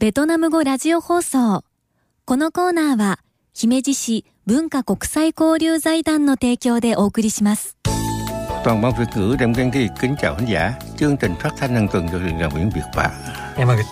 [0.00, 1.62] ベトナム語ラジオ放送。
[2.24, 3.18] このコーナーは、
[3.52, 7.76] 姫路市文化国際交流財団の提供でお送りします。
[8.64, 10.72] Toàn ban Việt ngữ Đàm Giang Thi kính chào khán giả.
[10.96, 13.10] Chương trình phát thanh hàng tuần được truyền đoàn Nguyễn Việt Bạ.
[13.58, 13.84] 山口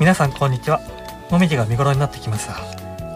[0.00, 0.80] 皆さんこんにちは
[1.30, 2.56] もみじが見頃になってきました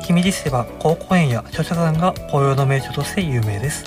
[0.05, 3.85] 姫路市では高公園や書社山が紅葉の名所として有名です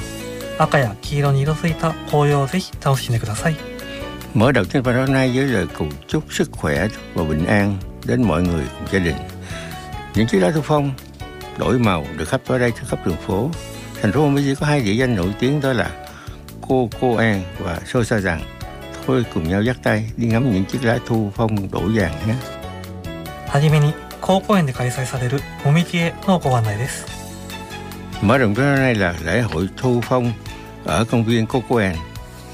[0.58, 3.56] 赤や黄色に色づいた紅葉をぜひ楽しんでください
[4.36, 7.89] Mở đầu chương trình hôm nay với lời cầu chúc sức khỏe và bình an
[8.05, 9.17] đến mọi người cùng gia đình.
[10.15, 10.91] Những chiếc lá thu phong
[11.59, 13.51] đổi màu được khắp ở đây trên khắp đường phố.
[14.03, 15.91] Thành phố Hồ Chí có hai địa danh nổi tiếng đó là
[16.69, 18.43] Cô Cô An và Sô Sa Rằng.
[19.07, 22.35] Thôi cùng nhau dắt tay đi ngắm những chiếc lá thu phong đổ vàng nhé.
[23.55, 27.07] はじめに高公園で開催されるもみじへのご案内です
[28.23, 30.33] Mở rộng cho hôm nay là lễ hội thu phong
[30.85, 31.97] ở công viên Cocoen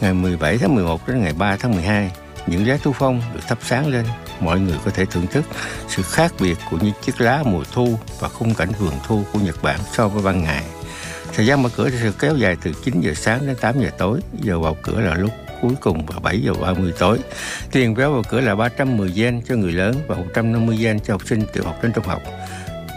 [0.01, 2.11] ngày 17 tháng 11 đến ngày 3 tháng 12.
[2.47, 4.05] Những lá thu phong được thắp sáng lên,
[4.40, 5.46] mọi người có thể thưởng thức
[5.88, 9.40] sự khác biệt của những chiếc lá mùa thu và khung cảnh vườn thu của
[9.40, 10.64] Nhật Bản so với ban ngày.
[11.36, 14.20] Thời gian mở cửa sẽ kéo dài từ 9 giờ sáng đến 8 giờ tối,
[14.42, 17.20] giờ vào cửa là lúc cuối cùng vào 7 giờ 30 tối.
[17.72, 21.22] Tiền vé vào cửa là 310 yen cho người lớn và 150 yen cho học
[21.26, 22.22] sinh tiểu học đến trung học.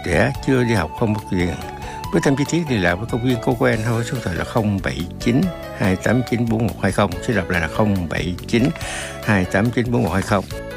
[0.06, 1.55] Trẻ chưa đi học không mất tiền.
[2.12, 4.36] Với thêm chi tiết thì lạc với công viên cô quen thôi số điện thoại
[4.36, 5.41] là 079
[5.78, 8.62] 289 4120 sẽ đọc lại là 079
[9.25, 10.67] 289 4120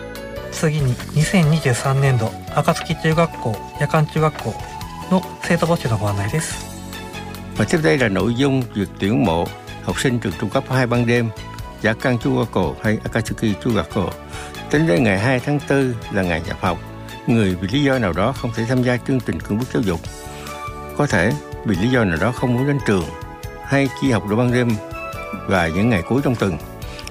[0.52, 4.54] 次に2023年度暁中学校夜間中学校
[5.10, 6.66] の生徒募集のご案内です
[7.56, 9.46] Và tiếp đây là nội dung việc tuyển mộ
[9.82, 11.28] học sinh trường trung cấp 2 ban đêm
[11.82, 14.10] Giả Căn Chugako hay Akatsuki Chugako
[14.70, 16.78] Tính đến ngày 2 tháng 4 là ngày nhập học
[17.26, 19.82] Người vì lý do nào đó không thể tham gia chương trình cưỡng bức giáo
[19.82, 20.00] dục
[20.96, 21.32] Có thể
[21.64, 23.04] vì lý do nào đó không muốn đến trường
[23.64, 24.68] Hay chỉ học đội ban đêm
[25.46, 26.58] và những ngày cuối trong tuần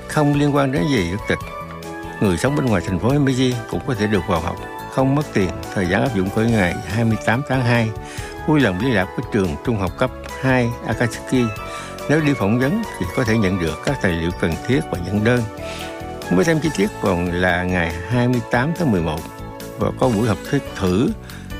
[0.08, 1.40] Không liên quan đến gì quốc tịch
[2.21, 4.57] Người sống bên ngoài thành phố Himeji cũng có thể được vào học,
[4.91, 7.89] Không mất tiền, Thời gian áp dụng của ngày 28 tháng 2
[8.47, 11.45] vui lòng liên lạc với trường trung học cấp 2 Akatsuki.
[12.09, 14.99] Nếu đi phỏng vấn thì có thể nhận được các tài liệu cần thiết và
[15.07, 15.43] nhận đơn.
[16.31, 19.21] Mới thêm chi tiết còn là ngày 28 tháng 11
[19.79, 21.11] và có buổi học thuyết thử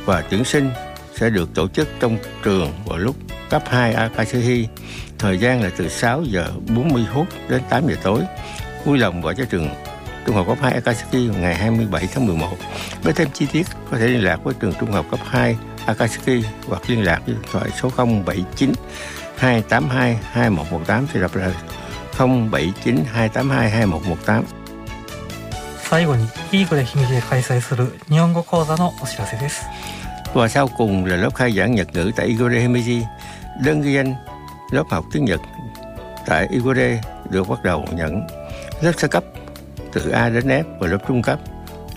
[0.05, 0.71] và tuyển sinh
[1.15, 3.17] sẽ được tổ chức trong trường vào lúc
[3.51, 4.69] cấp 2 Akatsuki.
[5.19, 8.21] Thời gian là từ 6 giờ 40 phút đến 8 giờ tối.
[8.85, 9.69] Vui lòng gọi cho trường
[10.26, 12.48] Trung học cấp 2 Akatsuki vào ngày 27 tháng 11.
[13.04, 16.46] Với thêm chi tiết có thể liên lạc với trường Trung học cấp 2 Akatsuki
[16.68, 18.74] hoặc liên lạc với điện thoại số 079
[19.38, 21.52] 282 2118 sẽ đọc là
[22.18, 24.44] 079 282 2118.
[25.90, 29.64] 最後にイーグレ姫路で開催する日本語講座のお知らせです
[30.34, 33.04] Và sau cùng là lớp khai giảng Nhật ngữ tại Igore Himeji.
[33.64, 34.16] Đơn ghi danh
[34.72, 35.40] lớp học tiếng Nhật
[36.26, 38.28] tại Igore được bắt đầu nhận
[38.82, 39.24] lớp sơ cấp
[39.93, 41.41] từ A đến F và lớp trung cấp.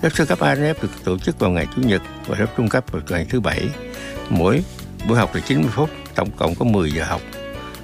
[0.02, 2.48] Lớp sơ cấp A đến F được tổ chức vào ngày Chủ nhật và lớp
[2.58, 3.70] trung cấp vào ngày thứ Bảy.
[4.30, 4.64] Mỗi
[5.08, 7.22] buổi học là 90 phút, tổng cộng có 10 giờ học.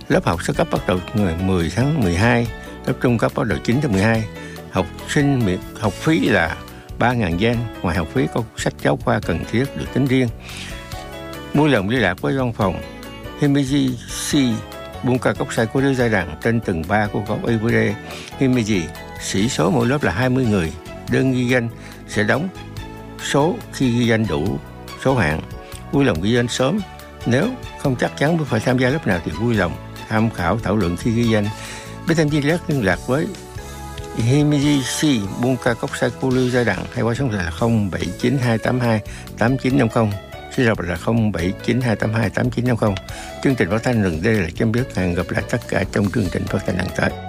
[0.08, 2.48] Lớp học sơ cấp bắt đầu ngày 10 tháng 12,
[2.86, 4.24] lớp trung cấp bắt đầu 9 tháng 12.
[4.72, 6.58] Học sinh miễn học phí là
[7.00, 10.30] 3.000 yen, ngoài học phí có sách giáo khoa cần thiết được tính riêng.
[11.54, 12.82] mỗi lần liên lạc với văn phòng
[13.40, 13.92] Himeji
[14.32, 14.36] C
[15.04, 17.96] Bunka Cốc Sai của Lưu Giai Đằng trên tầng 3 của góc Ibure
[18.40, 18.82] Himeji.
[19.20, 20.74] Sĩ số mỗi lớp là 20 người.
[21.12, 21.70] Đơn ghi danh
[22.08, 22.50] sẽ đóng
[23.32, 24.58] số khi ghi danh đủ
[25.04, 25.42] số hạng.
[25.92, 26.80] Vui lòng ghi danh sớm.
[27.26, 27.48] Nếu
[27.80, 29.72] không chắc chắn phải tham gia lớp nào thì vui lòng
[30.10, 31.46] tham khảo thảo luận khi ghi danh.
[32.06, 33.28] Với thanh viên lớp liên lạc với
[34.18, 39.02] Himeji C Bunka Cốc Sai Lưu Giai Đằng hay qua số là 079282
[39.38, 40.14] 8950
[40.56, 42.96] Xin đọc là 079282 8950
[43.44, 46.12] Chương trình phát thanh rừng đây là chấm dứt Hẹn gặp lại tất cả trong
[46.12, 47.29] chương trình phát thanh lần tới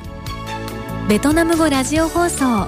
[1.11, 2.67] ベトナム語ラジオ放送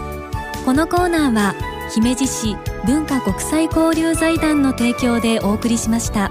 [0.65, 1.55] このコーナーは
[1.95, 6.29] 姫路市文化国際交流財団の提供でお送りしました。